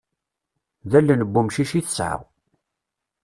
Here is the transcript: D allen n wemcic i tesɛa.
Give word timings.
D 0.89 0.91
allen 0.99 1.21
n 1.27 1.31
wemcic 1.33 1.71
i 1.79 1.81
tesɛa. 1.85 2.17